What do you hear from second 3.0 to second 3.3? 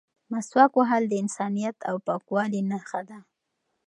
ده.